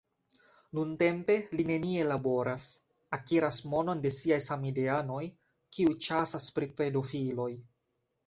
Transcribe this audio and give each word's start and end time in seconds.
Nuntempe 0.75 1.33
li 1.59 1.65
nenie 1.71 2.05
laboras, 2.11 2.65
akiras 3.19 3.59
monon 3.73 4.01
de 4.07 4.13
siaj 4.17 4.41
samideanoj, 4.45 5.21
kiuj 5.77 5.93
ĉasas 6.07 6.49
pri 6.59 6.71
pedofiloj. 6.81 7.49